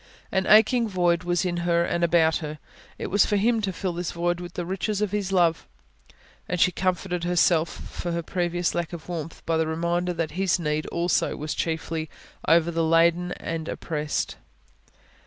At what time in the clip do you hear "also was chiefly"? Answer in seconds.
10.87-12.09